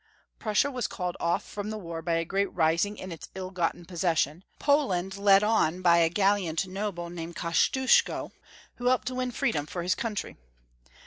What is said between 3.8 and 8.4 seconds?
possession, Poland led on by a gallant noble named Kosciusko,